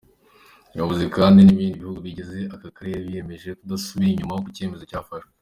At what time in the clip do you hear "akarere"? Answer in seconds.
2.55-2.97